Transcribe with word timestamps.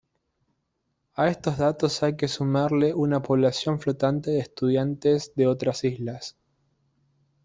A 1.13 1.27
estos 1.29 1.59
datos 1.59 2.01
hay 2.01 2.15
que 2.17 2.27
sumarle 2.27 2.95
una 2.95 3.21
población 3.21 3.79
flotante 3.79 4.31
de 4.31 4.39
estudiantes 4.39 5.35
de 5.35 5.45
otras 5.45 5.83
islas. 5.83 6.37